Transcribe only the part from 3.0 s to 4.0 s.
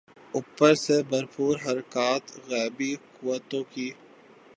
قوتوں کی۔